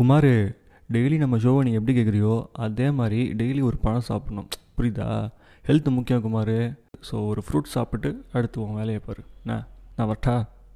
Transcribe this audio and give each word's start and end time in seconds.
Kumar 0.00 0.56
daily 0.92 1.16
நம்ம 1.16 1.36
ஷோவை 1.36 1.58
நீ 1.58 1.72
எப்படி 1.72 1.98
கேட்குறியோ 1.98 2.46
அதே 2.52 2.90
மாதிரி 2.90 3.32
டெய்லி 3.32 3.62
ஒரு 3.62 3.76
பழம் 3.76 4.00
சாப்பிடணும். 4.00 4.48
புரியுதா? 4.78 5.30
ஹெல்த் 5.66 5.90
முக்கியம் 5.90 6.22
குமார். 6.22 6.52
ஸோ 7.10 7.26
ஒரு 7.26 7.42
ஃப்ரூட் 7.46 7.72
சாப்பிட்டு 7.74 8.24
அடுத்து 8.32 8.62
உன் 8.62 8.74
வேலையை 8.74 9.00
பாரு. 9.06 9.22
என்ன? 9.44 9.66
நான் 9.96 10.08
வரட்டா? 10.10 10.48